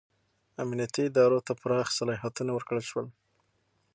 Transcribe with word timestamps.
امنیتي 0.63 1.01
ادارو 1.09 1.39
ته 1.47 1.53
پراخ 1.61 1.87
صلاحیتونه 1.99 2.51
ورکړل 2.53 2.83
شول. 2.89 3.07